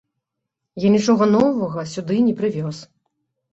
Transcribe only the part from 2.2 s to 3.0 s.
не прывёз.